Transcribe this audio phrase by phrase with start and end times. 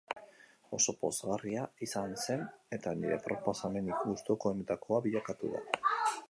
[0.77, 2.41] Oso pozgarria izan zen
[2.79, 5.63] eta nire proposamenik gustukoenetakoa bilakatu da.